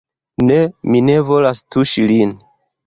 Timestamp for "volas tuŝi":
1.29-2.09